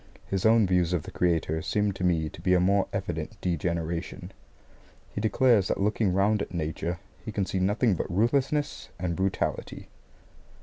[0.25, 4.31] His own views of the Creator seem to me to be a more evident degeneration.
[5.13, 9.89] He declares that looking round at Nature he can see nothing but ruthlessness and brutality.